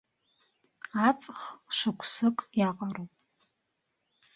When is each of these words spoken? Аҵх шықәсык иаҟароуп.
Аҵх 1.07 1.39
шықәсык 1.77 2.37
иаҟароуп. 2.59 3.13